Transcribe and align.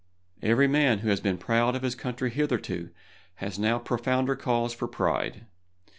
Every 0.41 0.65
man 0.67 0.97
who 1.01 1.09
has 1.09 1.19
been 1.19 1.37
proud 1.37 1.75
of 1.75 1.83
his 1.83 1.93
country 1.93 2.31
hitherto 2.31 2.89
has 3.35 3.59
now 3.59 3.77
profounder 3.77 4.35
cause 4.35 4.73
for 4.73 4.87
pride. 4.87 5.45